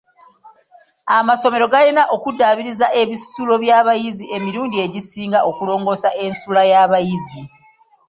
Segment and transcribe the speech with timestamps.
[1.17, 7.41] Amasomero galina okudaabiriza ebisulo by'abayizi emirundi egisinga okulongoosa ensula y'abayizi.